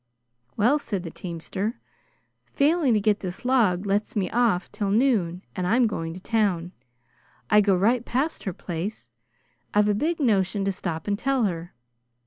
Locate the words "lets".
3.85-4.15